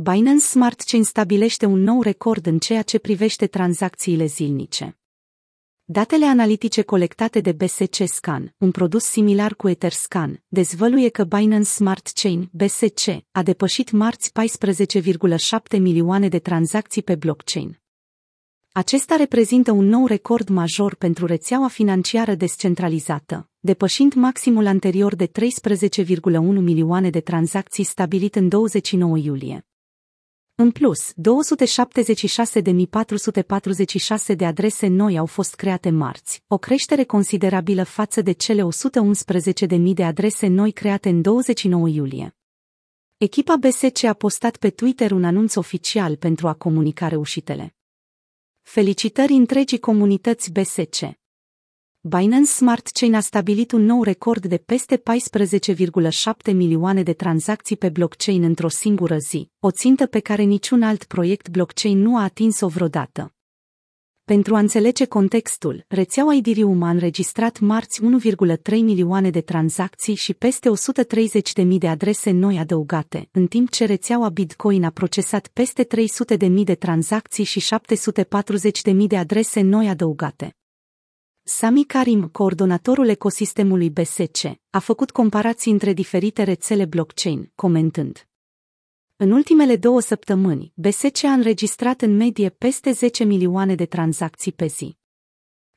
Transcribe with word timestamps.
Binance 0.00 0.44
Smart 0.44 0.80
Chain 0.80 1.04
stabilește 1.04 1.66
un 1.66 1.82
nou 1.82 2.02
record 2.02 2.46
în 2.46 2.58
ceea 2.58 2.82
ce 2.82 2.98
privește 2.98 3.46
tranzacțiile 3.46 4.24
zilnice. 4.26 4.98
Datele 5.84 6.24
analitice 6.24 6.82
colectate 6.82 7.40
de 7.40 7.52
BSC 7.52 7.94
Scan, 8.04 8.54
un 8.58 8.70
produs 8.70 9.04
similar 9.04 9.54
cu 9.54 9.68
Etherscan, 9.68 10.42
dezvăluie 10.48 11.08
că 11.08 11.24
Binance 11.24 11.68
Smart 11.68 12.10
Chain, 12.14 12.48
BSC, 12.52 13.08
a 13.30 13.42
depășit 13.42 13.90
marți 13.90 14.32
14,7 15.72 15.78
milioane 15.78 16.28
de 16.28 16.38
tranzacții 16.38 17.02
pe 17.02 17.14
blockchain. 17.14 17.80
Acesta 18.72 19.16
reprezintă 19.16 19.72
un 19.72 19.84
nou 19.84 20.06
record 20.06 20.48
major 20.48 20.94
pentru 20.94 21.26
rețeaua 21.26 21.68
financiară 21.68 22.34
descentralizată, 22.34 23.50
depășind 23.58 24.12
maximul 24.12 24.66
anterior 24.66 25.14
de 25.14 25.26
13,1 25.26 25.32
milioane 26.40 27.10
de 27.10 27.20
tranzacții 27.20 27.84
stabilit 27.84 28.34
în 28.36 28.48
29 28.48 29.18
iulie. 29.18 29.62
În 30.60 30.70
plus, 30.70 31.12
276.446 31.12 31.16
de 34.36 34.46
adrese 34.46 34.86
noi 34.86 35.18
au 35.18 35.26
fost 35.26 35.54
create 35.54 35.90
marți, 35.90 36.42
o 36.46 36.58
creștere 36.58 37.04
considerabilă 37.04 37.82
față 37.82 38.20
de 38.20 38.32
cele 38.32 38.62
111.000 39.68 39.92
de 39.94 40.04
adrese 40.04 40.46
noi 40.46 40.72
create 40.72 41.08
în 41.08 41.22
29 41.22 41.88
iulie. 41.88 42.36
Echipa 43.16 43.56
BSC 43.56 44.04
a 44.04 44.12
postat 44.12 44.56
pe 44.56 44.70
Twitter 44.70 45.10
un 45.10 45.24
anunț 45.24 45.56
oficial 45.56 46.16
pentru 46.16 46.48
a 46.48 46.54
comunica 46.54 47.08
reușitele. 47.08 47.76
Felicitări 48.62 49.32
întregii 49.32 49.78
comunități 49.78 50.52
BSC! 50.52 51.00
Binance 52.08 52.50
Smart 52.50 52.86
Chain 52.86 53.14
a 53.14 53.20
stabilit 53.20 53.72
un 53.72 53.84
nou 53.84 54.02
record 54.02 54.46
de 54.46 54.56
peste 54.56 54.96
14,7 54.96 56.54
milioane 56.54 57.02
de 57.02 57.12
tranzacții 57.12 57.76
pe 57.76 57.88
blockchain 57.88 58.42
într-o 58.42 58.68
singură 58.68 59.18
zi, 59.18 59.50
o 59.60 59.70
țintă 59.70 60.06
pe 60.06 60.20
care 60.20 60.42
niciun 60.42 60.82
alt 60.82 61.04
proiect 61.04 61.48
blockchain 61.48 61.98
nu 61.98 62.16
a 62.16 62.22
atins-o 62.22 62.68
vreodată. 62.68 63.32
Pentru 64.24 64.54
a 64.54 64.58
înțelege 64.58 65.04
contextul, 65.04 65.84
rețeaua 65.88 66.34
Ethereum 66.34 66.82
a 66.82 66.90
înregistrat 66.90 67.58
marți 67.58 68.00
1,3 68.02 68.70
milioane 68.70 69.30
de 69.30 69.40
tranzacții 69.40 70.14
și 70.14 70.34
peste 70.34 70.70
130.000 71.62 71.66
de 71.78 71.88
adrese 71.88 72.30
noi 72.30 72.58
adăugate, 72.58 73.28
în 73.32 73.46
timp 73.46 73.70
ce 73.70 73.84
rețeaua 73.84 74.28
Bitcoin 74.28 74.84
a 74.84 74.90
procesat 74.90 75.48
peste 75.52 75.86
300.000 76.38 76.64
de 76.64 76.74
tranzacții 76.74 77.44
și 77.44 77.62
740.000 78.90 78.96
de 79.06 79.16
adrese 79.16 79.60
noi 79.60 79.88
adăugate. 79.88 80.57
Sami 81.50 81.84
Karim, 81.84 82.28
coordonatorul 82.28 83.08
ecosistemului 83.08 83.90
BSC, 83.90 84.44
a 84.70 84.78
făcut 84.78 85.10
comparații 85.10 85.72
între 85.72 85.92
diferite 85.92 86.42
rețele 86.42 86.84
blockchain, 86.84 87.52
comentând. 87.54 88.28
În 89.16 89.30
ultimele 89.30 89.76
două 89.76 90.00
săptămâni, 90.00 90.72
BSC 90.74 91.24
a 91.24 91.32
înregistrat 91.32 92.00
în 92.00 92.16
medie 92.16 92.48
peste 92.48 92.90
10 92.90 93.24
milioane 93.24 93.74
de 93.74 93.86
tranzacții 93.86 94.52
pe 94.52 94.66
zi. 94.66 94.98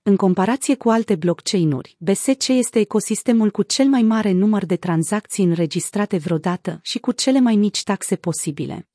În 0.02 0.16
comparație 0.16 0.76
cu 0.76 0.90
alte 0.90 1.16
blockchain-uri, 1.16 1.96
BSC 2.00 2.48
este 2.48 2.80
ecosistemul 2.80 3.52
cu 3.52 3.64
cel 3.64 3.88
mai 3.88 4.02
mare 4.02 4.32
număr 4.32 4.66
de 4.66 4.76
tranzacții 4.76 5.44
înregistrate 5.44 6.18
vreodată 6.18 6.80
și 6.82 7.00
cu 7.00 7.12
cele 7.12 7.40
mai 7.40 7.56
mici 7.56 7.84
taxe 7.84 8.16
posibile. 8.16 8.91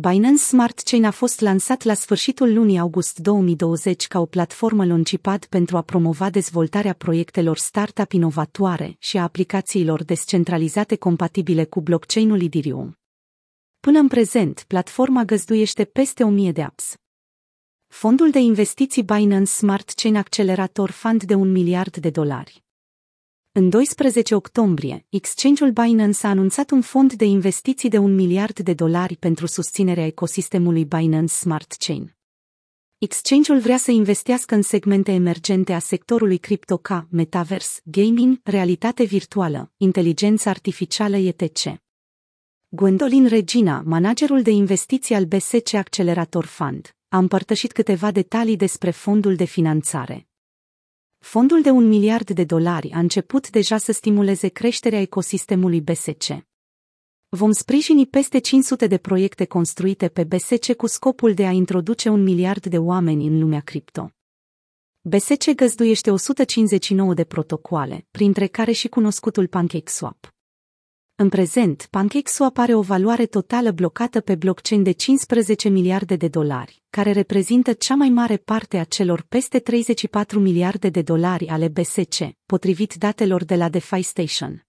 Binance 0.00 0.42
Smart 0.42 0.80
Chain 0.80 1.04
a 1.04 1.10
fost 1.10 1.40
lansat 1.40 1.82
la 1.82 1.94
sfârșitul 1.94 2.54
lunii 2.54 2.78
august 2.78 3.18
2020 3.18 4.06
ca 4.06 4.20
o 4.20 4.26
platformă 4.26 4.84
launchpad 4.84 5.44
pentru 5.44 5.76
a 5.76 5.82
promova 5.82 6.30
dezvoltarea 6.30 6.92
proiectelor 6.92 7.56
startup 7.56 8.12
inovatoare 8.12 8.96
și 8.98 9.16
a 9.16 9.22
aplicațiilor 9.22 10.04
descentralizate 10.04 10.96
compatibile 10.96 11.64
cu 11.64 11.80
blockchain-ul 11.80 12.42
Ethereum. 12.42 12.98
Până 13.80 13.98
în 13.98 14.08
prezent, 14.08 14.64
platforma 14.66 15.24
găzduiește 15.24 15.84
peste 15.84 16.24
1000 16.24 16.52
de 16.52 16.62
apps. 16.62 16.94
Fondul 17.86 18.30
de 18.30 18.38
investiții 18.38 19.02
Binance 19.02 19.50
Smart 19.50 19.90
Chain 19.90 20.16
Accelerator 20.16 20.90
Fund 20.90 21.22
de 21.22 21.34
un 21.34 21.52
miliard 21.52 21.96
de 21.96 22.10
dolari. 22.10 22.66
În 23.52 23.70
12 23.70 24.34
octombrie, 24.34 25.06
exchange-ul 25.08 25.70
Binance 25.70 26.26
a 26.26 26.28
anunțat 26.28 26.70
un 26.70 26.80
fond 26.80 27.12
de 27.12 27.24
investiții 27.24 27.88
de 27.88 27.98
un 27.98 28.14
miliard 28.14 28.58
de 28.58 28.74
dolari 28.74 29.16
pentru 29.16 29.46
susținerea 29.46 30.06
ecosistemului 30.06 30.84
Binance 30.84 31.32
Smart 31.32 31.72
Chain. 31.78 32.16
Exchange-ul 32.98 33.60
vrea 33.60 33.76
să 33.76 33.90
investească 33.90 34.54
în 34.54 34.62
segmente 34.62 35.12
emergente 35.12 35.72
a 35.72 35.78
sectorului 35.78 36.38
cripto 36.38 36.76
ca 36.76 37.06
metavers, 37.10 37.80
gaming, 37.84 38.40
realitate 38.42 39.04
virtuală, 39.04 39.72
inteligență 39.76 40.48
artificială 40.48 41.16
etc. 41.16 41.80
Gwendolyn 42.68 43.26
Regina, 43.26 43.82
managerul 43.84 44.42
de 44.42 44.50
investiții 44.50 45.14
al 45.14 45.24
BSC 45.24 45.74
Accelerator 45.74 46.44
Fund, 46.44 46.96
a 47.08 47.18
împărtășit 47.18 47.72
câteva 47.72 48.10
detalii 48.10 48.56
despre 48.56 48.90
fondul 48.90 49.36
de 49.36 49.44
finanțare. 49.44 50.27
Fondul 51.18 51.62
de 51.62 51.70
un 51.70 51.88
miliard 51.88 52.30
de 52.30 52.44
dolari 52.44 52.90
a 52.92 52.98
început 52.98 53.50
deja 53.50 53.76
să 53.76 53.92
stimuleze 53.92 54.48
creșterea 54.48 55.00
ecosistemului 55.00 55.80
BSC. 55.80 56.46
Vom 57.28 57.52
sprijini 57.52 58.06
peste 58.06 58.38
500 58.38 58.86
de 58.86 58.98
proiecte 58.98 59.44
construite 59.44 60.08
pe 60.08 60.24
BSC 60.24 60.72
cu 60.72 60.86
scopul 60.86 61.34
de 61.34 61.46
a 61.46 61.50
introduce 61.50 62.08
un 62.08 62.22
miliard 62.22 62.66
de 62.66 62.78
oameni 62.78 63.26
în 63.26 63.38
lumea 63.38 63.60
cripto. 63.60 64.10
BSC 65.00 65.50
găzduiește 65.50 66.10
159 66.10 67.14
de 67.14 67.24
protocoale, 67.24 68.06
printre 68.10 68.46
care 68.46 68.72
și 68.72 68.88
cunoscutul 68.88 69.46
PancakeSwap. 69.46 70.37
În 71.20 71.28
prezent, 71.28 71.86
PancakeSwap 71.90 72.58
are 72.58 72.74
o 72.74 72.80
valoare 72.80 73.26
totală 73.26 73.70
blocată 73.70 74.20
pe 74.20 74.34
blockchain 74.34 74.82
de 74.82 74.90
15 74.90 75.68
miliarde 75.68 76.16
de 76.16 76.28
dolari, 76.28 76.82
care 76.90 77.12
reprezintă 77.12 77.72
cea 77.72 77.94
mai 77.94 78.08
mare 78.08 78.36
parte 78.36 78.78
a 78.78 78.84
celor 78.84 79.24
peste 79.28 79.58
34 79.58 80.40
miliarde 80.40 80.88
de 80.88 81.02
dolari 81.02 81.48
ale 81.48 81.68
BSC, 81.68 82.16
potrivit 82.46 82.94
datelor 82.94 83.44
de 83.44 83.54
la 83.54 83.68
DeFi 83.68 84.02
Station. 84.02 84.67